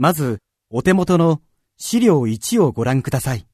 [0.00, 0.38] まず、
[0.70, 1.42] お手元の
[1.76, 3.46] 資料1をご覧ください。